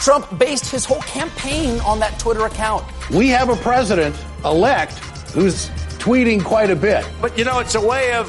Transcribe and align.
Trump 0.00 0.38
based 0.38 0.70
his 0.70 0.84
whole 0.84 1.02
campaign 1.02 1.78
on 1.80 1.98
that 2.00 2.18
Twitter 2.18 2.46
account. 2.46 2.84
We 3.10 3.28
have 3.28 3.48
a 3.50 3.56
president 3.56 4.16
elect 4.44 4.98
who's 5.34 5.68
tweeting 5.98 6.42
quite 6.42 6.70
a 6.70 6.76
bit. 6.76 7.04
But 7.20 7.36
you 7.36 7.44
know, 7.44 7.58
it's 7.60 7.74
a 7.74 7.80
way 7.86 8.14
of 8.14 8.28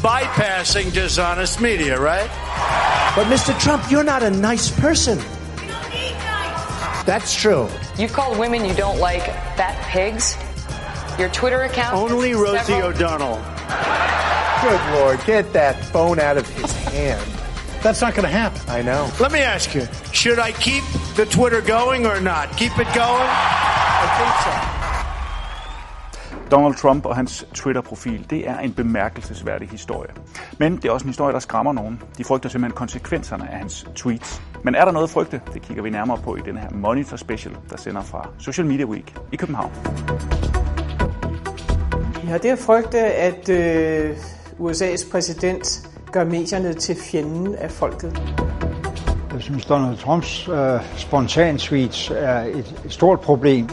bypassing 0.00 0.92
dishonest 0.92 1.60
media, 1.60 2.00
right? 2.00 2.28
But 3.16 3.26
Mr. 3.26 3.58
Trump, 3.60 3.90
you're 3.90 4.04
not 4.04 4.22
a 4.22 4.30
nice 4.30 4.70
person. 4.80 5.18
That's 7.04 7.34
true. 7.34 7.68
You've 7.98 8.12
called 8.12 8.38
women 8.38 8.64
you 8.64 8.74
don't 8.74 8.98
like 8.98 9.24
fat 9.56 9.76
pigs. 9.88 10.36
Your 11.18 11.30
Twitter 11.30 11.62
account. 11.62 11.96
Only 11.96 12.34
Rosie 12.34 12.58
several- 12.64 12.90
O'Donnell. 12.90 13.36
Good 14.62 14.80
Lord, 14.94 15.20
get 15.24 15.52
that 15.52 15.82
phone 15.86 16.20
out 16.20 16.36
of 16.36 16.48
his 16.48 16.70
hand. 16.88 17.20
That's 17.82 18.00
not 18.00 18.14
going 18.14 18.24
to 18.24 18.30
happen. 18.30 18.60
I 18.68 18.82
know. 18.82 19.10
Let 19.20 19.32
me 19.32 19.38
ask 19.40 19.74
you, 19.74 19.86
should 20.12 20.38
I 20.38 20.52
keep 20.52 20.82
the 21.18 21.26
Twitter 21.26 21.60
going 21.78 22.06
or 22.06 22.20
not? 22.20 22.46
Keep 22.60 22.74
it 22.82 22.90
going? 23.02 23.28
I 24.04 24.08
think 24.18 24.34
so. 24.44 24.52
Donald 26.50 26.74
Trump 26.74 27.06
og 27.06 27.16
hans 27.16 27.46
Twitter-profil, 27.54 28.26
det 28.30 28.48
er 28.48 28.58
en 28.58 28.72
bemærkelsesværdig 28.72 29.68
historie. 29.68 30.10
Men 30.58 30.76
det 30.76 30.84
er 30.84 30.90
også 30.90 31.04
en 31.04 31.08
historie, 31.08 31.32
der 31.32 31.38
skræmmer 31.38 31.72
nogen. 31.72 32.02
De 32.18 32.24
frygter 32.24 32.48
simpelthen 32.48 32.76
konsekvenserne 32.76 33.50
af 33.50 33.58
hans 33.58 33.86
tweets. 33.94 34.42
Men 34.62 34.74
er 34.74 34.84
der 34.84 34.92
noget 34.92 35.06
at 35.06 35.10
frygte? 35.10 35.40
Det 35.54 35.62
kigger 35.62 35.82
vi 35.82 35.90
nærmere 35.90 36.18
på 36.24 36.36
i 36.36 36.40
den 36.40 36.56
her 36.56 36.70
Monitor 36.70 37.16
Special, 37.16 37.56
der 37.70 37.76
sender 37.76 38.02
fra 38.02 38.28
Social 38.38 38.66
Media 38.66 38.84
Week 38.84 39.14
i 39.32 39.36
København. 39.36 39.72
Vi 42.22 42.28
har 42.28 42.38
det 42.38 42.48
at 42.48 42.58
frygte, 42.58 42.98
at 42.98 43.48
øh, 43.48 44.16
USA's 44.58 45.10
præsident 45.10 45.88
gør 46.12 46.24
medierne 46.24 46.72
til 46.72 46.96
fjenden 47.10 47.54
af 47.54 47.70
folket. 47.70 48.37
Jeg 49.32 49.42
synes, 49.42 49.64
Donald 49.64 49.96
Trumps 49.96 50.48
øh, 50.48 50.80
spontan 50.96 51.58
tweets 51.58 52.10
er 52.10 52.40
et, 52.40 52.82
et 52.84 52.92
stort 52.92 53.20
problem. 53.20 53.68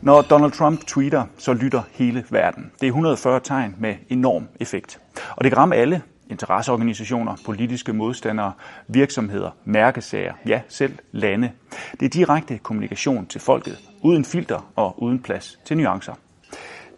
Når 0.00 0.22
Donald 0.22 0.52
Trump 0.52 0.86
tweeter, 0.86 1.24
så 1.38 1.52
lytter 1.52 1.82
hele 1.92 2.24
verden. 2.30 2.70
Det 2.80 2.86
er 2.86 2.90
140 2.90 3.40
tegn 3.40 3.74
med 3.78 3.94
enorm 4.08 4.48
effekt. 4.60 5.00
Og 5.36 5.44
det 5.44 5.52
kan 5.52 5.58
ramme 5.58 5.76
alle 5.76 6.02
interesseorganisationer, 6.30 7.36
politiske 7.44 7.92
modstandere, 7.92 8.52
virksomheder, 8.88 9.50
mærkesager, 9.64 10.32
ja 10.46 10.60
selv 10.68 10.98
lande. 11.12 11.50
Det 12.00 12.06
er 12.06 12.10
direkte 12.10 12.58
kommunikation 12.58 13.26
til 13.26 13.40
folket, 13.40 13.78
uden 14.02 14.24
filter 14.24 14.70
og 14.76 15.02
uden 15.02 15.18
plads 15.18 15.58
til 15.64 15.76
nuancer. 15.76 16.14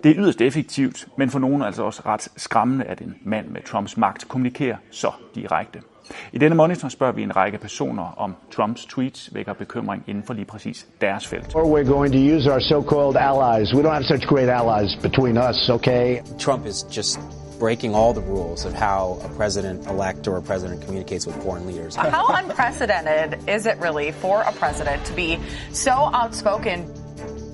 Det 0.02 0.10
er 0.10 0.14
yderst 0.18 0.40
effektivt, 0.40 1.08
men 1.16 1.30
for 1.30 1.38
nogen 1.38 1.62
altså 1.62 1.82
også 1.82 2.02
ret 2.06 2.28
skræmmende, 2.36 2.84
at 2.84 3.00
en 3.00 3.14
mand 3.24 3.48
med 3.48 3.60
Trumps 3.62 3.96
magt 3.96 4.28
kommunikerer 4.28 4.76
så 4.90 5.12
direkte. 5.34 5.80
I 6.32 6.38
denne 6.38 6.56
monitor 6.56 6.88
spørger 6.88 7.12
vi 7.12 7.22
en 7.22 7.36
række 7.36 7.58
personer, 7.58 8.14
om 8.16 8.36
Trumps 8.52 8.86
tweets 8.86 9.34
vækker 9.34 9.52
bekymring 9.52 10.04
inden 10.06 10.24
for 10.24 10.34
lige 10.34 10.44
præcis 10.44 10.86
deres 11.00 11.26
felt. 11.26 11.54
Or 11.54 11.78
we're 11.78 11.90
going 11.92 12.12
to 12.12 12.36
use 12.36 12.52
our 12.52 12.60
so-called 12.60 13.16
allies. 13.16 13.74
We 13.74 13.82
don't 13.82 13.92
have 13.92 14.04
such 14.04 14.26
great 14.26 14.48
allies 14.48 14.96
between 15.02 15.38
us, 15.38 15.68
okay? 15.68 16.18
Trump 16.38 16.66
is 16.66 16.86
just 16.96 17.20
breaking 17.60 17.94
all 17.94 18.12
the 18.14 18.26
rules 18.32 18.64
of 18.64 18.72
how 18.72 19.18
a 19.24 19.28
president-elect 19.36 20.28
or 20.28 20.36
a 20.36 20.42
president 20.42 20.84
communicates 20.84 21.26
with 21.26 21.36
foreign 21.42 21.66
leaders. 21.66 21.96
How 21.96 22.26
unprecedented 22.40 23.48
is 23.48 23.66
it 23.66 23.76
really 23.80 24.12
for 24.12 24.36
a 24.42 24.52
president 24.52 25.04
to 25.06 25.14
be 25.14 25.38
so 25.72 25.94
outspoken? 26.20 26.78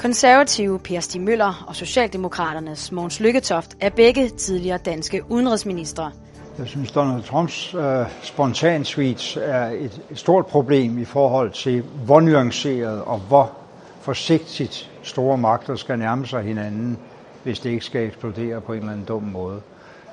Konservative 0.05 0.79
Per 0.79 1.01
Stig 1.01 1.21
Møller 1.21 1.65
og 1.69 1.77
Socialdemokraternes 1.77 2.93
Mogens 2.93 3.21
Lykketoft 3.21 3.77
er 3.81 3.91
begge 3.91 4.29
tidligere 4.29 4.79
danske 4.79 5.23
udenrigsministre. 5.29 6.11
Jeg 6.59 6.67
synes, 6.67 6.91
Donald 6.91 7.23
Trumps 7.23 7.75
øh, 7.75 8.07
spontan 8.23 8.85
tweets 8.85 9.39
er 9.43 9.67
et, 9.67 10.01
et 10.11 10.19
stort 10.19 10.47
problem 10.47 10.99
i 10.99 11.05
forhold 11.05 11.51
til, 11.51 11.85
hvor 12.05 12.21
nuanceret 12.21 13.03
og 13.03 13.19
hvor 13.19 13.53
forsigtigt 14.01 14.91
store 15.03 15.39
magter 15.39 15.77
skal 15.77 15.99
nærme 15.99 16.27
sig 16.27 16.43
hinanden, 16.43 16.99
hvis 17.43 17.59
det 17.59 17.71
ikke 17.71 17.85
skal 17.85 18.07
eksplodere 18.07 18.61
på 18.61 18.73
en 18.73 18.79
eller 18.79 18.93
anden 18.93 19.07
dum 19.07 19.23
måde. 19.23 19.61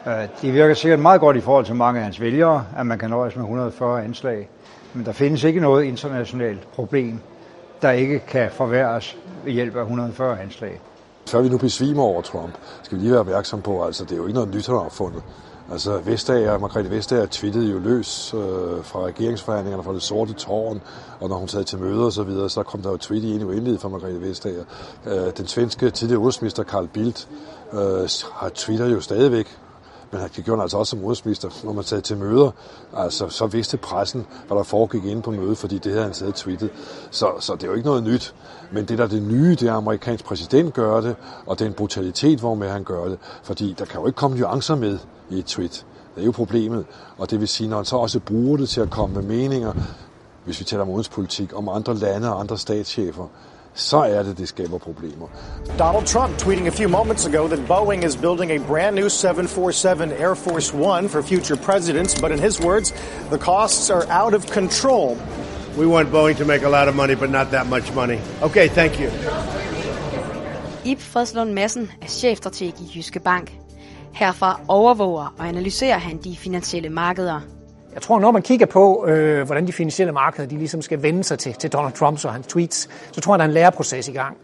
Øh, 0.08 0.14
det 0.42 0.54
virker 0.54 0.74
sikkert 0.74 1.00
meget 1.00 1.22
godt 1.22 1.38
i 1.38 1.42
forhold 1.42 1.66
til 1.66 1.76
mange 1.76 2.00
af 2.00 2.04
hans 2.04 2.22
vælgere, 2.22 2.66
at 2.78 2.86
man 2.86 3.00
kan 3.00 3.10
nøjes 3.10 3.36
med 3.36 3.44
140 3.44 4.04
anslag. 4.04 4.50
Men 4.94 5.06
der 5.06 5.12
findes 5.12 5.44
ikke 5.44 5.60
noget 5.60 5.84
internationalt 5.84 6.72
problem, 6.72 7.20
der 7.82 7.92
ikke 7.92 8.20
kan 8.20 8.50
forværres 8.52 9.18
ved 9.46 9.54
hjælp 9.54 9.76
af 9.76 9.82
140 9.82 10.42
anslag. 10.42 10.82
Før 11.28 11.42
vi 11.42 11.50
nu 11.50 11.58
besvimer 11.58 12.04
over 12.04 12.22
Trump, 12.22 12.54
skal 12.84 12.98
vi 12.98 13.02
lige 13.02 13.12
være 13.12 13.20
opmærksom 13.20 13.62
på, 13.62 13.84
altså 13.86 14.04
det 14.04 14.12
er 14.12 14.18
jo 14.18 14.24
ikke 14.24 14.40
noget 14.40 14.56
nyt, 14.56 14.66
han 14.66 14.76
har 14.76 14.86
opfundet. 14.86 15.24
Altså 15.72 15.98
Vestager, 15.98 16.58
Margrethe 16.58 16.92
Vestager 16.92 17.26
twittede 17.26 17.72
jo 17.72 17.80
løs 17.80 18.34
øh, 18.34 18.40
fra 18.84 19.00
regeringsforhandlingerne 19.00 19.84
fra 19.84 19.94
det 19.94 20.02
sorte 20.02 20.34
tårn, 20.34 20.82
og 21.20 21.30
når 21.30 21.36
hun 21.36 21.48
sad 21.48 21.64
til 21.64 21.80
møder 21.80 22.06
og 22.06 22.14
så 22.14 22.24
videre, 22.24 22.50
så 22.50 22.64
kom 22.64 22.82
der 22.82 22.92
jo 22.92 22.98
tweet 22.98 23.24
i 23.24 23.36
en 23.36 23.44
uendelighed 23.44 23.80
fra 23.80 23.90
Margrethe 23.90 24.22
Vestager. 24.22 24.64
Øh, 25.06 25.38
den 25.38 25.48
svenske 25.48 25.90
tidligere 25.90 26.20
udenrigsminister 26.20 26.64
Carl 26.64 26.88
Bildt 26.88 27.28
øh, 27.74 28.10
har 28.34 28.50
twitter 28.56 28.86
jo 28.86 29.02
stadigvæk, 29.02 29.58
men 30.12 30.22
det 30.22 30.46
gjorde 30.46 30.58
han 30.58 30.62
altså 30.62 30.78
også 30.78 30.90
som 30.90 31.00
udenrigsminister, 31.00 31.50
når 31.64 31.74
man 31.74 31.84
sad 31.84 32.02
til 32.02 32.18
møder. 32.18 32.52
Altså, 32.98 33.30
så 33.30 33.48
vidste 33.48 33.78
pressen, 33.78 34.26
hvad 34.48 34.58
der 34.58 34.64
foregik 34.64 35.06
inde 35.06 35.22
på 35.22 35.32
mødet, 35.32 35.58
fordi 35.58 35.78
det 35.78 35.92
havde 35.92 36.04
han 36.04 36.14
siddet 36.14 36.36
tweetet. 36.36 36.70
Så, 37.12 37.32
så 37.40 37.54
det 37.56 37.64
er 37.64 37.68
jo 37.68 37.74
ikke 37.74 37.88
noget 37.88 38.04
nyt. 38.04 38.36
Men 38.72 38.86
det, 38.86 38.98
der 38.98 39.04
er 39.04 39.08
det 39.08 39.24
nye, 39.24 39.52
det 39.52 39.64
er, 39.64 39.72
at 39.72 39.78
amerikansk 39.78 40.26
præsident 40.26 40.74
gør 40.74 41.02
det, 41.02 41.16
og 41.46 41.60
den 41.60 41.74
brutalitet, 41.74 42.40
hvormed 42.40 42.70
han 42.70 42.84
gør 42.84 43.06
det. 43.06 43.18
Fordi 43.44 43.76
der 43.80 43.86
kan 43.86 44.00
jo 44.00 44.08
ikke 44.08 44.18
komme 44.18 44.38
nuancer 44.38 44.76
med 44.76 45.00
i 45.30 45.40
et 45.40 45.46
tweet. 45.46 45.86
Det 46.16 46.22
er 46.22 46.26
jo 46.26 46.32
problemet. 46.32 46.86
Og 47.18 47.32
det 47.32 47.40
vil 47.40 47.48
sige, 47.48 47.70
når 47.70 47.76
han 47.76 47.86
så 47.86 47.96
også 47.96 48.20
bruger 48.20 48.58
det 48.58 48.70
til 48.70 48.82
at 48.82 48.90
komme 48.90 49.16
med 49.16 49.24
meninger, 49.24 49.74
hvis 50.46 50.60
vi 50.60 50.66
taler 50.66 50.84
om 50.84 50.90
udenrigspolitik, 50.90 51.58
om 51.58 51.70
andre 51.70 51.96
lande 51.96 52.34
og 52.34 52.40
andre 52.40 52.58
statschefer, 52.58 53.28
så 53.74 53.98
er 53.98 54.24
det, 54.24 54.38
det 54.38 54.48
skaber 54.48 54.78
problemer. 54.78 55.28
Donald 55.80 56.06
Trump 56.06 56.38
tweeting 56.38 56.68
a 56.68 56.72
few 56.72 56.90
moments 56.90 57.26
ago 57.26 57.48
that 57.48 57.60
Boeing 57.68 58.04
is 58.06 58.16
building 58.16 58.52
a 58.52 58.58
brand 58.68 58.96
new 58.96 59.10
747 59.10 60.12
Air 60.12 60.36
Force 60.36 60.74
One 60.74 61.10
for 61.10 61.22
future 61.22 61.56
presidents, 61.56 62.22
but 62.22 62.32
in 62.32 62.40
his 62.40 62.62
words, 62.62 62.94
the 63.30 63.38
costs 63.38 63.90
are 63.90 64.06
out 64.10 64.34
of 64.34 64.46
control. 64.52 65.18
We 65.78 65.88
want 65.88 66.12
Boeing 66.12 66.38
to 66.38 66.46
make 66.46 66.64
a 66.64 66.70
lot 66.70 66.88
of 66.88 66.96
money, 66.96 67.16
but 67.16 67.30
not 67.30 67.52
that 67.52 67.68
much 67.68 67.94
money. 67.94 68.20
Okay, 68.42 68.68
thank 68.68 69.00
you. 69.00 69.10
Ib 70.84 71.00
Fredslund 71.00 71.54
Madsen 71.54 71.92
er 72.02 72.08
chefstrateg 72.08 72.74
i 72.82 72.92
Jyske 72.96 73.20
Bank. 73.20 73.52
Herfra 74.14 74.60
overvåger 74.68 75.34
og 75.38 75.48
analyserer 75.48 75.98
han 75.98 76.18
de 76.18 76.36
finansielle 76.36 76.90
markeder. 76.90 77.42
Jeg 77.94 78.02
tror, 78.02 78.20
når 78.20 78.32
man 78.32 78.42
kigger 78.42 78.66
på, 78.66 79.06
øh, 79.08 79.46
hvordan 79.46 79.68
de 79.68 79.74
finansielle 79.74 80.14
markeder 80.14 80.48
de 80.48 80.58
ligesom 80.58 80.82
skal 80.82 81.02
vende 81.02 81.24
sig 81.24 81.40
til, 81.40 81.54
til 81.54 81.72
Donald 81.72 81.94
Trump 81.94 82.26
og 82.26 82.34
hans 82.34 82.48
tweets, 82.48 82.90
så 83.12 83.22
tror 83.22 83.34
jeg, 83.34 83.40
der 83.40 83.46
er 83.46 83.48
en 83.48 83.54
læreproces 83.54 84.08
i 84.08 84.12
gang. 84.12 84.38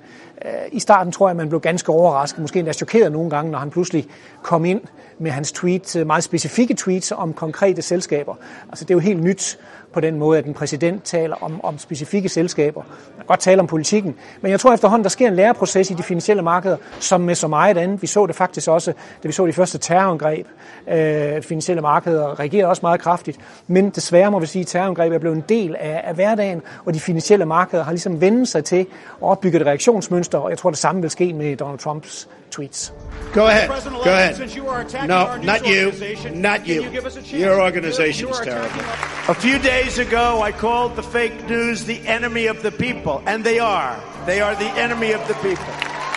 Øh, 0.45 0.51
I 0.71 0.79
starten 0.79 1.11
tror 1.11 1.29
jeg, 1.29 1.35
man 1.35 1.49
blev 1.49 1.61
ganske 1.61 1.91
overrasket, 1.91 2.39
måske 2.39 2.59
endda 2.59 2.73
chokeret 2.73 3.11
nogle 3.11 3.29
gange, 3.29 3.51
når 3.51 3.59
han 3.59 3.69
pludselig 3.69 4.07
kom 4.43 4.65
ind 4.65 4.81
med 5.19 5.31
hans 5.31 5.51
tweets, 5.51 5.95
øh, 5.95 6.07
meget 6.07 6.23
specifikke 6.23 6.73
tweets 6.73 7.11
om 7.11 7.33
konkrete 7.33 7.81
selskaber. 7.81 8.35
Altså 8.69 8.85
det 8.85 8.91
er 8.91 8.95
jo 8.95 8.99
helt 8.99 9.23
nyt 9.23 9.59
på 9.93 9.99
den 9.99 10.19
måde, 10.19 10.39
at 10.39 10.45
en 10.45 10.53
præsident 10.53 11.03
taler 11.03 11.35
om, 11.43 11.65
om 11.65 11.77
specifikke 11.77 12.29
selskaber. 12.29 12.81
Man 12.81 13.17
kan 13.17 13.25
godt 13.25 13.39
tale 13.39 13.59
om 13.61 13.67
politikken, 13.67 14.15
men 14.41 14.51
jeg 14.51 14.59
tror 14.59 14.73
efterhånden, 14.73 15.03
der 15.03 15.09
sker 15.09 15.27
en 15.27 15.35
læreproces 15.35 15.91
i 15.91 15.93
de 15.93 16.03
finansielle 16.03 16.43
markeder, 16.43 16.77
som 16.99 17.21
med 17.21 17.35
så 17.35 17.47
meget 17.47 17.77
andet. 17.77 18.01
Vi 18.01 18.07
så 18.07 18.25
det 18.25 18.35
faktisk 18.35 18.67
også, 18.69 18.93
da 19.23 19.27
vi 19.27 19.31
så 19.31 19.45
de 19.45 19.53
første 19.53 19.77
terrorangreb. 19.77 20.47
Øh, 20.87 21.41
finansielle 21.41 21.81
markeder 21.81 22.39
reagerede 22.39 22.69
også 22.69 22.79
meget 22.83 23.01
kraftigt, 23.01 23.37
men 23.67 23.89
desværre 23.89 24.31
må 24.31 24.39
vi 24.39 24.45
sige, 24.45 24.61
at 24.61 24.67
terrorangreb 24.67 25.13
er 25.13 25.19
blevet 25.19 25.35
en 25.35 25.43
del 25.49 25.75
af, 25.79 26.01
af 26.03 26.15
hverdagen, 26.15 26.61
og 26.85 26.93
de 26.93 26.99
finansielle 26.99 27.45
markeder 27.45 27.83
har 27.83 27.91
ligesom 27.91 28.21
vendt 28.21 28.49
sig 28.49 28.65
til 28.65 28.79
at 28.79 28.85
opbygge 29.21 29.59
et 29.59 29.65
reaktionsmønster, 29.97 30.37
og 30.37 30.49
jeg 30.49 30.57
tror, 30.57 30.69
det 30.69 30.79
samme 30.79 31.01
vil 31.01 31.09
ske 31.09 31.33
med 31.33 31.57
Donald 31.57 31.79
Trumps 31.79 32.27
tweets. 32.51 32.93
Go 33.33 33.41
ahead. 33.41 33.67
Go 34.03 34.09
ahead. 34.09 34.33
No, 35.07 35.21
not 35.43 35.61
you. 35.65 35.91
Not 36.35 36.59
you. 36.67 36.83
Your 37.43 37.55
organization's 37.69 38.43
terrible. 38.43 38.81
A 39.27 39.33
few 39.33 39.57
days 39.57 39.99
ago, 39.99 40.45
I 40.49 40.51
called 40.51 40.91
the 40.91 41.03
fake 41.03 41.35
news 41.49 41.83
the 41.83 41.99
enemy 42.15 42.49
of 42.49 42.57
the 42.57 42.71
people, 42.71 43.15
and 43.27 43.43
they 43.43 43.59
are. 43.59 43.95
They 44.25 44.39
are 44.41 44.55
the 44.55 44.83
enemy 44.83 45.13
of 45.13 45.21
the 45.29 45.33
people. 45.33 45.73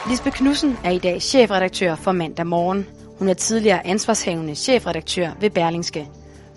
Lisbeth 0.08 0.36
Knudsen 0.36 0.78
er 0.84 0.90
i 0.90 0.98
dag 0.98 1.22
chefredaktør 1.22 1.94
for 1.94 2.12
Mandag 2.12 2.46
Morgen. 2.46 2.86
Hun 3.18 3.28
er 3.28 3.34
tidligere 3.34 3.86
ansvarshavende 3.86 4.54
chefredaktør 4.54 5.28
ved 5.40 5.50
Berlingske. 5.50 6.08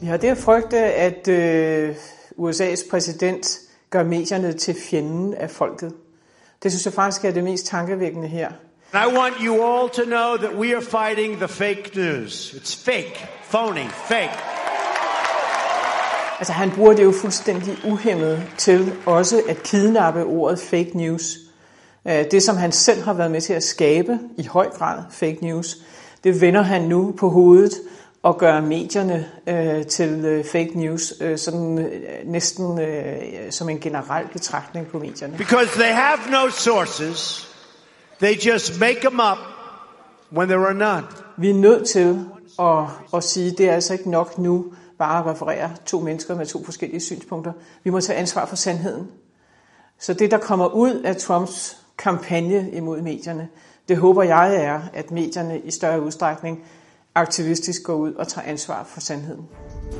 Vi 0.01 0.07
har 0.07 0.17
det 0.17 0.27
at 0.27 0.37
frygte, 0.37 0.77
at 0.77 1.27
øh, 1.27 1.95
USA's 2.37 2.89
præsident 2.91 3.59
gør 3.89 4.03
medierne 4.03 4.53
til 4.53 4.75
fjenden 4.89 5.33
af 5.33 5.49
folket. 5.49 5.93
Det 6.63 6.71
synes 6.71 6.85
jeg 6.85 6.93
faktisk 6.93 7.25
er 7.25 7.31
det 7.31 7.43
mest 7.43 7.65
tankevækkende 7.65 8.27
her. 8.27 8.49
And 8.93 9.11
I 9.11 9.17
want 9.17 9.35
you 9.39 9.53
all 9.53 9.89
to 9.89 10.03
know 10.03 10.37
that 10.37 10.59
we 10.59 10.75
are 10.75 10.81
fighting 10.81 11.37
the 11.37 11.47
fake 11.47 11.91
news. 11.95 12.53
It's 12.53 12.85
fake, 12.85 13.27
phony, 13.51 13.89
fake. 13.89 14.39
Altså 16.39 16.53
han 16.53 16.71
bruger 16.71 16.93
det 16.93 17.03
jo 17.03 17.11
fuldstændig 17.11 17.77
uhemmet 17.85 18.43
til 18.57 18.93
også 19.05 19.41
at 19.49 19.63
kidnappe 19.63 20.23
ordet 20.23 20.59
fake 20.59 20.91
news. 20.93 21.37
Øh, 22.07 22.25
Det, 22.31 22.43
som 22.43 22.57
han 22.57 22.71
selv 22.71 23.03
har 23.03 23.13
været 23.13 23.31
med 23.31 23.41
til 23.41 23.53
at 23.53 23.63
skabe 23.63 24.19
i 24.37 24.45
høj 24.45 24.69
grad 24.69 25.03
fake 25.11 25.37
news, 25.41 25.77
det 26.23 26.41
vender 26.41 26.61
han 26.61 26.81
nu 26.81 27.13
på 27.19 27.29
hovedet 27.29 27.73
at 28.25 28.37
gøre 28.37 28.61
medierne 28.61 29.31
øh, 29.47 29.85
til 29.85 30.25
øh, 30.25 30.45
fake 30.45 30.71
news, 30.75 31.13
øh, 31.21 31.37
sådan 31.37 31.79
øh, 31.79 31.91
næsten 32.25 32.79
øh, 32.79 33.51
som 33.51 33.69
en 33.69 33.79
generel 33.79 34.27
betragtning 34.33 34.87
på 34.87 34.99
medierne. 34.99 35.37
Because 35.37 35.71
they 35.71 35.93
have 35.93 36.19
no 36.31 36.49
sources, 36.49 37.49
they 38.19 38.47
just 38.47 38.79
make 38.79 38.99
them 39.01 39.19
up 39.31 39.37
when 40.37 40.47
there 40.47 40.65
are 40.65 40.73
none. 40.73 41.07
Vi 41.37 41.49
er 41.49 41.53
nødt 41.53 41.87
til 41.87 42.25
at, 42.59 42.85
at 43.13 43.23
sige, 43.23 43.51
at 43.51 43.57
det 43.57 43.69
er 43.69 43.73
altså 43.73 43.93
ikke 43.93 44.09
nok 44.09 44.37
nu 44.37 44.73
bare 44.97 45.19
at 45.19 45.25
referere 45.25 45.71
to 45.85 45.99
mennesker 45.99 46.35
med 46.35 46.45
to 46.45 46.63
forskellige 46.65 46.99
synspunkter. 46.99 47.51
Vi 47.83 47.89
må 47.89 47.99
tage 47.99 48.19
ansvar 48.19 48.45
for 48.45 48.55
sandheden. 48.55 49.07
Så 49.99 50.13
det, 50.13 50.31
der 50.31 50.37
kommer 50.37 50.67
ud 50.67 50.93
af 50.93 51.15
Trumps 51.15 51.77
kampagne 51.97 52.69
imod 52.71 53.01
medierne, 53.01 53.49
det 53.87 53.97
håber 53.97 54.23
jeg 54.23 54.55
er, 54.55 54.81
at 54.93 55.11
medierne 55.11 55.59
i 55.59 55.71
større 55.71 56.01
udstrækning 56.01 56.63
aktivistisk 57.15 57.83
går 57.83 57.95
ud 57.95 58.13
og 58.13 58.27
tager 58.27 58.47
ansvar 58.47 58.83
for 58.93 59.01
sandheden. 59.01 59.45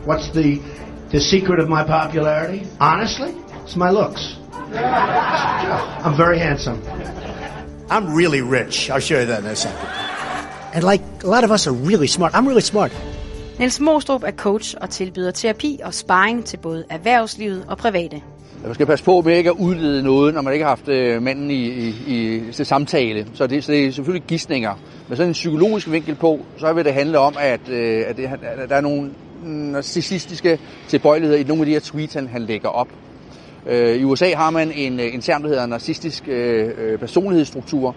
What's 0.07 0.31
the 0.33 0.62
the 1.12 1.19
secret 1.19 1.60
of 1.63 1.69
my 1.69 1.83
popularity? 1.88 2.65
Honestly, 2.80 3.31
it's 3.65 3.75
my 3.75 3.89
looks. 3.92 4.39
I'm 6.06 6.18
very 6.18 6.39
handsome. 6.39 6.80
I'm 7.89 8.15
really 8.15 8.42
rich. 8.42 8.89
I'll 8.89 9.00
show 9.00 9.19
you 9.19 9.25
that 9.25 9.39
in 9.39 9.45
a 9.45 9.56
second. 9.56 9.88
And 10.74 10.83
like 10.83 11.01
a 11.24 11.27
lot 11.27 11.44
of 11.44 11.51
us 11.51 11.68
are 11.68 11.89
really 11.89 12.07
smart. 12.07 12.33
I'm 12.33 12.48
really 12.48 12.62
smart. 12.62 12.92
Niels 13.60 13.80
Mostrup 13.80 14.24
er 14.24 14.32
coach 14.32 14.76
og 14.82 14.90
tilbyder 14.90 15.32
terapi 15.32 15.80
og 15.84 15.94
sparring 15.94 16.46
til 16.46 16.58
både 16.58 16.86
erhvervslivet 16.90 17.66
og 17.68 17.78
private. 17.78 18.22
Man 18.66 18.74
skal 18.74 18.86
passe 18.86 19.06
på 19.06 19.22
med 19.22 19.38
ikke 19.38 19.50
at 19.50 19.56
udlede 19.60 20.04
noget, 20.04 20.34
når 20.34 20.42
man 20.42 20.54
ikke 20.54 20.66
har 20.66 20.72
haft 20.72 20.88
øh, 20.88 21.22
manden 21.22 21.52
i, 21.52 21.66
i, 21.66 21.88
i 22.08 22.52
til 22.52 22.66
samtale. 22.66 23.28
Så 23.34 23.48
det, 23.48 23.64
så 23.64 23.72
det 23.72 23.86
er 23.86 23.92
selvfølgelig 23.92 24.28
gissninger. 24.28 24.74
Men 25.08 25.18
sådan 25.18 25.30
en 25.30 25.34
psykologisk 25.34 25.92
vinkel 25.92 26.16
på, 26.16 26.40
så 26.58 26.74
vil 26.74 26.86
det 26.86 26.94
handle 26.94 27.20
om, 27.20 27.36
at, 27.40 27.70
øh, 27.70 28.04
at, 28.08 28.18
det, 28.18 28.30
at 28.44 28.70
der 28.70 28.76
er 28.76 28.82
nogle 28.82 29.12
narcissistiske 29.44 30.60
tilbøjeligheder 30.88 31.40
i 31.40 31.44
nogle 31.44 31.62
af 31.62 31.66
de 31.66 31.72
her 31.72 31.80
tweets, 31.80 32.14
han, 32.14 32.28
han 32.28 32.42
lægger 32.42 32.70
op. 32.70 32.88
Øh, 33.66 33.96
I 33.96 34.04
USA 34.04 34.36
har 34.36 34.50
man 34.50 34.72
en, 34.72 35.00
en 35.00 35.22
term, 35.22 35.42
der 35.42 35.50
hedder 35.50 35.66
narcissistisk 35.66 36.28
øh, 36.28 37.00
personlighedsstruktur, 37.00 37.96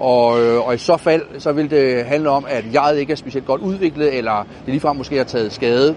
og, 0.00 0.40
øh, 0.40 0.66
og 0.66 0.74
i 0.74 0.78
så 0.78 0.96
fald, 0.96 1.22
så 1.38 1.52
vil 1.52 1.70
det 1.70 2.04
handle 2.04 2.30
om, 2.30 2.44
at 2.48 2.64
jeg 2.72 2.96
ikke 2.96 3.12
er 3.12 3.16
specielt 3.16 3.46
godt 3.46 3.60
udviklet, 3.60 4.14
eller 4.18 4.46
det 4.64 4.68
ligefrem 4.68 4.96
måske 4.96 5.16
har 5.16 5.24
taget 5.24 5.52
skade. 5.52 5.96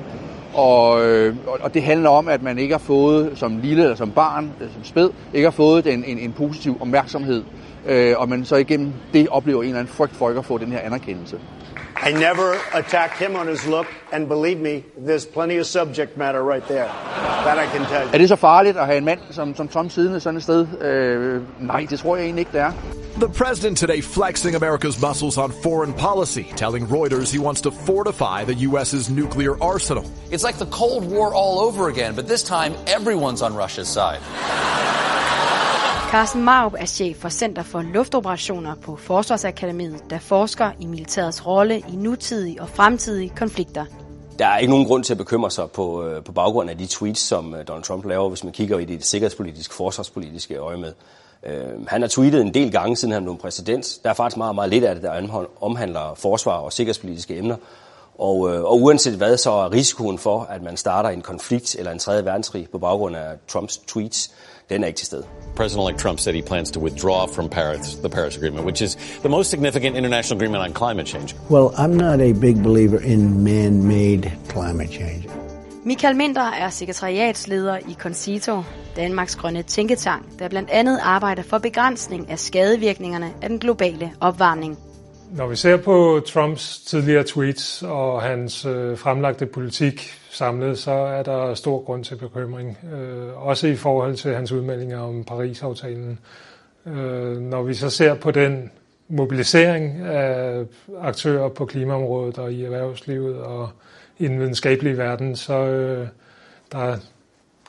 Og, 0.53 1.05
øh, 1.05 1.35
og 1.61 1.73
det 1.73 1.83
handler 1.83 2.09
om, 2.09 2.27
at 2.27 2.43
man 2.43 2.57
ikke 2.57 2.73
har 2.73 2.79
fået 2.79 3.31
som 3.35 3.57
lille 3.57 3.83
eller 3.83 3.95
som 3.95 4.11
barn, 4.11 4.51
øh, 4.61 4.67
som 4.73 4.83
spæd, 4.83 5.09
ikke 5.33 5.45
har 5.45 5.51
fået 5.51 5.87
en, 5.87 6.03
en, 6.03 6.17
en 6.17 6.31
positiv 6.31 6.77
opmærksomhed. 6.81 7.43
Øh, 7.87 8.13
og 8.17 8.29
man 8.29 8.45
så 8.45 8.55
igennem 8.55 8.93
det 9.13 9.27
oplever 9.27 9.61
en 9.61 9.67
eller 9.67 9.79
anden 9.79 9.93
frygt 9.93 10.15
for 10.15 10.29
ikke 10.29 10.39
at 10.39 10.45
få 10.45 10.57
den 10.57 10.71
her 10.71 10.79
anerkendelse. 10.79 11.37
I 12.03 12.11
never 12.11 12.57
attacked 12.73 13.19
him 13.19 13.35
on 13.35 13.47
his 13.47 13.67
look, 13.67 13.87
and 14.11 14.27
believe 14.27 14.59
me, 14.59 14.83
there's 14.97 15.25
plenty 15.25 15.57
of 15.57 15.67
subject 15.67 16.17
matter 16.17 16.43
right 16.43 16.67
there. 16.67 16.87
That 17.45 17.59
I 17.59 17.67
can 17.67 17.85
tell 17.85 18.03
you. 18.05 18.13
Er 18.13 18.17
det 18.17 18.29
så 18.29 18.35
farligt 18.35 18.77
at 18.77 18.85
have 18.85 18.97
en 18.97 19.05
mand 19.05 19.19
som, 19.31 19.55
som 19.55 19.67
Trump 19.67 19.91
siddende 19.91 20.19
sådan 20.19 20.37
et 20.37 20.43
sted? 20.43 20.67
Øh, 20.81 21.41
nej, 21.59 21.87
det 21.89 21.99
tror 21.99 22.15
jeg 22.15 22.25
egentlig 22.25 22.41
ikke, 22.41 22.51
det 22.53 22.61
er. 22.61 22.71
The 23.19 23.29
president 23.29 23.77
today 23.77 24.01
flexing 24.01 24.55
America's 24.55 25.07
muscles 25.07 25.37
on 25.37 25.51
foreign 25.63 25.93
policy, 25.93 26.43
telling 26.55 26.87
Reuters 26.87 27.31
he 27.31 27.39
wants 27.39 27.61
to 27.61 27.71
fortify 27.71 28.43
the 28.45 28.67
U.S.'s 28.67 29.09
nuclear 29.09 29.53
arsenal. 29.61 30.03
It's 30.31 30.43
like 30.43 30.57
the 30.57 30.71
Cold 30.71 31.03
War 31.11 31.33
all 31.33 31.59
over 31.59 31.89
again, 31.89 32.15
but 32.15 32.27
this 32.27 32.43
time 32.43 32.73
everyone's 32.87 33.41
on 33.41 33.53
Russia's 33.53 33.89
side. 33.89 34.19
Carsten 36.11 36.43
Marup 36.43 36.73
er 36.77 36.85
chef 36.85 37.17
for 37.17 37.29
Center 37.29 37.63
for 37.63 37.81
Luftoperationer 37.81 38.75
på 38.75 38.95
Forsvarsakademiet, 38.95 40.03
der 40.09 40.19
forsker 40.19 40.71
i 40.79 40.85
militærets 40.85 41.47
rolle 41.47 41.77
i 41.77 41.95
nutidige 41.95 42.61
og 42.61 42.69
fremtidige 42.69 43.29
konflikter. 43.29 43.85
Der 44.39 44.47
er 44.47 44.57
ikke 44.57 44.71
nogen 44.71 44.85
grund 44.85 45.03
til 45.03 45.13
at 45.13 45.17
bekymre 45.17 45.51
sig 45.51 45.71
på, 45.71 46.05
øh, 46.05 46.23
på 46.23 46.31
baggrund 46.31 46.69
af 46.69 46.77
de 46.77 46.87
tweets, 46.87 47.21
som 47.21 47.55
øh, 47.55 47.67
Donald 47.67 47.83
Trump 47.83 48.05
laver, 48.05 48.29
hvis 48.29 48.43
man 48.43 48.53
kigger 48.53 48.79
i 48.79 48.85
det 48.85 49.05
sikkerhedspolitiske, 49.05 49.73
forsvarspolitiske 49.73 50.55
øje 50.55 50.77
med. 50.77 50.93
Øh, 51.45 51.87
han 51.87 52.01
har 52.01 52.09
tweetet 52.09 52.41
en 52.41 52.53
del 52.53 52.71
gange, 52.71 52.95
siden 52.95 53.13
han 53.13 53.23
blev 53.23 53.37
præsident. 53.37 53.99
Der 54.03 54.09
er 54.09 54.13
faktisk 54.13 54.37
meget, 54.37 54.55
meget 54.55 54.69
lidt 54.69 54.83
af 54.83 54.95
det, 54.95 55.03
der 55.03 55.45
omhandler 55.61 56.13
forsvar 56.15 56.57
og 56.57 56.73
sikkerhedspolitiske 56.73 57.37
emner. 57.37 57.55
Og, 58.19 58.53
øh, 58.53 58.63
og 58.63 58.81
uanset 58.81 59.13
hvad, 59.13 59.37
så 59.37 59.51
er 59.51 59.71
risikoen 59.71 60.17
for, 60.17 60.41
at 60.49 60.61
man 60.63 60.77
starter 60.77 61.09
en 61.09 61.21
konflikt 61.21 61.75
eller 61.75 61.91
en 61.91 61.99
tredje 61.99 62.25
verdenskrig 62.25 62.67
på 62.71 62.77
baggrund 62.77 63.15
af 63.15 63.27
Trumps 63.47 63.77
tweets, 63.77 64.31
den 64.69 64.83
er 64.83 64.87
ikke 64.87 64.97
til 64.97 65.05
stede. 65.05 65.23
President-elect 65.59 65.97
Trump 65.97 66.19
said 66.19 66.33
he 66.33 66.41
plans 66.41 66.71
to 66.71 66.79
withdraw 66.79 67.27
from 67.27 67.49
Paris, 67.49 67.95
the 67.95 68.09
Paris 68.09 68.37
Agreement, 68.37 68.65
which 68.65 68.83
is 68.83 68.95
the 68.95 69.29
most 69.29 69.49
significant 69.49 69.97
international 69.97 70.43
agreement 70.43 70.63
on 70.63 70.73
climate 70.75 71.07
change. 71.07 71.35
Well, 71.49 71.69
I'm 71.77 71.95
not 71.97 72.21
a 72.21 72.33
big 72.33 72.63
believer 72.63 72.99
in 72.99 73.43
man-made 73.43 74.31
climate 74.49 74.91
change. 74.93 75.29
Michael 75.85 76.15
Minder 76.15 76.41
er 76.41 76.69
sekretariatsleder 76.69 77.77
i 77.77 77.93
Concito, 77.99 78.63
Danmarks 78.95 79.35
grønne 79.35 79.63
tænketank, 79.63 80.39
der 80.39 80.49
blandt 80.49 80.69
andet 80.69 80.99
arbejder 81.03 81.43
for 81.43 81.57
begrænsning 81.57 82.29
af 82.29 82.39
skadevirkningerne 82.39 83.31
af 83.41 83.49
den 83.49 83.59
globale 83.59 84.11
opvarmning. 84.19 84.90
Når 85.35 85.47
vi 85.47 85.55
ser 85.55 85.77
på 85.77 86.21
Trumps 86.27 86.79
tidligere 86.79 87.23
tweets 87.23 87.83
og 87.83 88.21
hans 88.21 88.65
øh, 88.65 88.97
fremlagte 88.97 89.45
politik 89.45 90.01
samlet, 90.29 90.77
så 90.77 90.91
er 90.91 91.23
der 91.23 91.53
stor 91.53 91.83
grund 91.83 92.03
til 92.03 92.15
bekymring. 92.15 92.77
Øh, 92.93 93.47
også 93.47 93.67
i 93.67 93.75
forhold 93.75 94.15
til 94.15 94.35
hans 94.35 94.51
udmeldinger 94.51 94.99
om 94.99 95.23
Paris-aftalen. 95.23 96.19
Øh, 96.85 97.37
når 97.37 97.63
vi 97.63 97.73
så 97.73 97.89
ser 97.89 98.13
på 98.13 98.31
den 98.31 98.71
mobilisering 99.07 100.01
af 100.01 100.65
aktører 100.99 101.49
på 101.49 101.65
klimaområdet 101.65 102.37
og 102.37 102.53
i 102.53 102.63
erhvervslivet 102.63 103.37
og 103.37 103.69
i 104.17 104.27
den 104.27 104.39
videnskabelige 104.39 104.97
verden, 104.97 105.35
så 105.35 105.53
øh, 105.53 106.07
der 106.71 106.97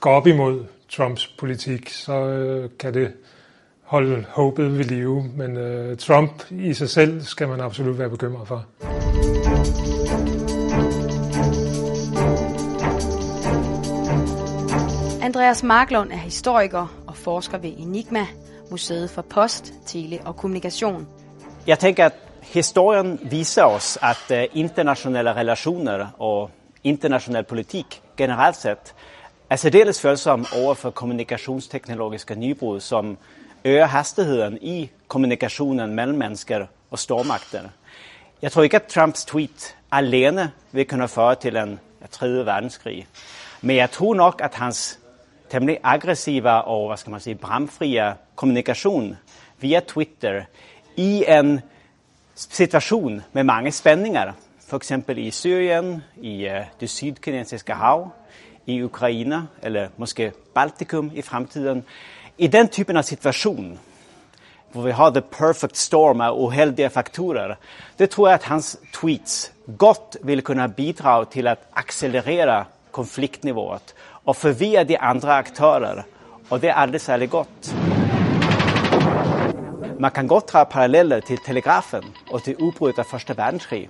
går 0.00 0.10
op 0.10 0.26
imod 0.26 0.64
Trumps 0.88 1.26
politik, 1.26 1.88
så 1.88 2.12
øh, 2.12 2.70
kan 2.78 2.94
det 2.94 3.12
holde 3.92 4.24
håbet 4.28 4.78
ved 4.78 4.84
live. 4.84 5.24
Men 5.36 5.56
øh, 5.56 5.96
Trump 5.96 6.42
i 6.50 6.74
sig 6.74 6.90
selv 6.90 7.22
skal 7.22 7.48
man 7.48 7.60
absolut 7.60 7.98
være 7.98 8.10
bekymret 8.10 8.48
for. 8.48 8.64
Andreas 15.22 15.62
Marklund 15.62 16.12
er 16.12 16.16
historiker 16.16 17.02
og 17.06 17.16
forsker 17.16 17.58
ved 17.58 17.72
Enigma, 17.78 18.26
Museet 18.70 19.10
for 19.10 19.22
Post, 19.22 19.74
Tele 19.86 20.18
og 20.24 20.36
Kommunikation. 20.36 21.08
Jeg 21.66 21.78
tænker, 21.78 22.06
at 22.06 22.14
historien 22.42 23.20
viser 23.30 23.64
os, 23.64 23.98
at 24.02 24.38
øh, 24.38 24.44
internationale 24.54 25.34
relationer 25.34 26.06
og 26.18 26.50
international 26.84 27.44
politik 27.44 28.02
generelt 28.16 28.56
set 28.56 28.94
er 29.50 29.56
særdeles 29.56 30.00
følsom 30.00 30.46
over 30.62 30.74
for 30.74 30.90
kommunikationsteknologiske 30.90 32.34
nybrud, 32.34 32.80
som 32.80 33.18
øger 33.64 33.86
hastigheden 33.86 34.58
i 34.62 34.90
kommunikationen 35.08 35.94
mellem 35.94 36.18
mennesker 36.18 36.66
og 36.90 36.98
stormakter. 36.98 37.62
Jeg 38.42 38.52
tror 38.52 38.62
ikke, 38.62 38.76
at 38.76 38.86
Trumps 38.86 39.24
tweet 39.24 39.76
alene 39.92 40.50
vil 40.72 40.88
kunne 40.88 41.08
føre 41.08 41.34
til 41.34 41.56
en 41.56 41.80
tredje 42.10 42.46
verdenskrig. 42.46 43.06
Men 43.60 43.76
jeg 43.76 43.90
tror 43.90 44.14
nok, 44.14 44.40
at 44.44 44.54
hans 44.54 44.98
temmelig 45.50 45.78
aggressiva 45.82 46.50
og 46.50 46.86
hvad 46.88 46.96
skal 46.96 47.10
man 47.10 47.20
sige, 47.20 47.34
bramfrie 47.34 48.14
kommunikation 48.36 49.16
via 49.60 49.80
Twitter 49.80 50.42
i 50.96 51.24
en 51.28 51.60
situation 52.34 53.22
med 53.32 53.44
mange 53.44 53.72
spændinger, 53.72 54.32
for 54.68 54.76
eksempel 54.76 55.18
i 55.18 55.30
Syrien, 55.30 56.02
i 56.20 56.46
øh, 56.46 56.64
det 56.80 56.90
sydkinesiske 56.90 57.72
hav, 57.72 58.10
i 58.66 58.82
Ukraine 58.82 59.48
eller 59.62 59.88
måske 59.96 60.32
Baltikum 60.54 61.10
i 61.14 61.22
fremtiden. 61.22 61.84
I 62.38 62.46
den 62.46 62.68
typen 62.68 62.96
av 62.96 63.02
situation, 63.02 63.78
hvor 64.72 64.82
vi 64.82 64.92
har 64.96 65.10
the 65.10 65.20
perfect 65.20 65.76
storm 65.76 66.20
af 66.20 66.32
uheldige 66.32 66.90
faktorer, 66.90 67.54
det 67.98 68.10
tror 68.10 68.28
jeg, 68.28 68.34
at 68.34 68.42
hans 68.48 68.76
tweets 68.92 69.52
godt 69.78 70.16
vil 70.24 70.42
kunne 70.42 70.68
bidrage 70.76 71.26
til 71.32 71.46
at 71.46 71.58
accelerere 71.76 72.64
konfliktniveauet 72.92 73.94
og 74.24 74.36
forvirre 74.36 74.84
de 74.84 74.98
andre 74.98 75.32
aktører. 75.32 76.02
Og 76.50 76.62
det 76.62 76.70
er 76.70 76.74
aldrig 76.74 77.00
særlig 77.00 77.30
godt. 77.30 77.74
Man 80.00 80.10
kan 80.10 80.28
godt 80.28 80.48
dra 80.48 80.64
paralleller 80.64 81.20
til 81.20 81.38
telegrafen 81.46 82.04
og 82.30 82.42
til 82.42 82.56
udbruddet 82.56 82.98
af 82.98 83.06
Første 83.06 83.36
verdenskrig. 83.36 83.88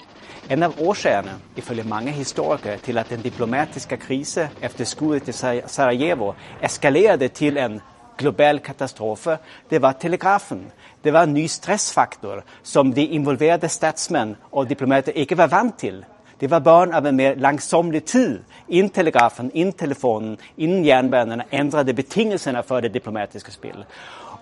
En 0.50 0.62
af 0.62 0.70
årsagerne, 0.80 1.32
ifølge 1.56 1.82
mange 1.82 2.10
historikere, 2.10 2.78
til 2.78 2.98
at 2.98 3.10
den 3.10 3.22
diplomatiske 3.22 3.96
krise 3.96 4.50
efter 4.62 4.84
skuddet 4.84 5.22
til 5.22 5.34
Sarajevo 5.66 6.32
eskalerede 6.62 7.28
til 7.28 7.56
en 7.56 7.80
global 8.18 8.58
katastrofe, 8.58 9.38
det 9.68 9.78
var 9.78 9.92
telegrafen. 9.92 10.70
Det 11.02 11.10
var 11.10 11.22
en 11.22 11.34
ny 11.34 11.48
stressfaktor, 11.48 12.42
som 12.62 12.94
de 12.94 13.06
involverede 13.06 13.68
statsmænd 13.68 14.36
og 14.52 14.68
diplomater 14.68 15.12
ikke 15.12 15.36
var 15.36 15.46
vant 15.46 15.78
til. 15.78 16.04
Det 16.42 16.50
var 16.50 16.60
barn 16.60 16.94
av 16.94 17.06
en 17.06 17.16
mer 17.16 17.34
langsomlig 17.34 18.04
tid. 18.04 18.40
In 18.68 18.88
telegrafen, 18.90 19.50
in 19.54 19.72
telefonen, 19.72 20.36
in 20.56 20.84
järnvägarna 20.84 21.44
ändrade 21.50 21.94
betingelserna 21.94 22.62
för 22.62 22.80
det 22.80 22.88
diplomatiska 22.88 23.50
spelet. 23.50 23.86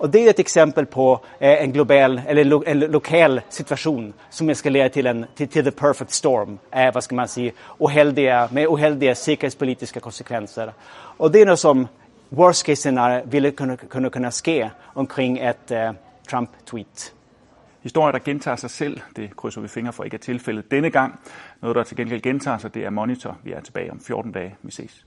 Och 0.00 0.11
det 0.11 0.27
är 0.27 0.31
ett 0.31 0.39
exempel 0.39 0.87
på 0.87 1.21
eh, 1.39 1.62
en 1.62 1.73
global 1.73 2.21
eller 2.27 2.45
lo, 2.45 2.62
en 2.67 2.81
lokal 2.81 3.41
situation 3.49 4.12
som 4.31 4.50
eskalerar 4.50 4.89
till 4.89 5.07
en 5.07 5.27
till, 5.35 5.49
till 5.49 5.65
the 5.65 5.71
perfect 5.71 6.11
storm, 6.11 6.59
eh, 6.71 6.95
vad 6.95 7.05
ska 7.05 7.15
man 7.15 7.29
säga, 7.29 7.53
oheldiga, 7.79 8.49
med 8.53 8.67
oheldiga 8.67 9.15
säkerhetspolitiska 9.15 10.00
konsekvenser. 10.00 10.73
Och 11.17 11.31
det 11.31 11.41
är 11.41 11.47
något 11.47 11.61
som 11.61 11.89
worst 12.33 12.67
case 12.67 12.81
scenario 12.81 13.23
ville 13.27 13.51
kunna, 13.51 13.77
kunna, 13.77 14.09
kunne 14.09 14.31
ske 14.31 14.71
omkring 14.95 15.39
ett 15.39 15.71
uh, 15.71 15.77
øh, 15.77 15.95
Trump-tweet. 16.29 17.15
Historier, 17.83 18.13
der 18.13 18.19
gentager 18.19 18.57
sig 18.57 18.71
selv, 18.71 19.01
det 19.17 19.37
krydser 19.37 19.61
vi 19.61 19.69
fingre 19.69 19.93
for 19.93 20.05
ikke 20.05 20.15
er 20.15 20.19
tilfældet 20.19 20.71
denne 20.71 20.91
gang. 20.91 21.21
Noget, 21.63 21.77
der 21.77 21.85
til 21.85 21.97
gengæld 21.97 22.21
gentager 22.21 22.59
sig, 22.59 22.75
det 22.75 22.85
er 22.85 22.91
Monitor. 22.91 23.39
Vi 23.45 23.53
er 23.53 23.61
tilbage 23.61 23.91
om 23.91 24.01
14 24.01 24.33
dage. 24.33 24.57
Vi 24.63 24.71
ses. 24.71 25.07